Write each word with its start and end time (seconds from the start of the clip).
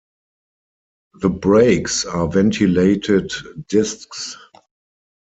The 1.13 1.29
brakes 1.29 2.05
are 2.05 2.27
ventilated 2.27 3.31
discs. 3.67 4.35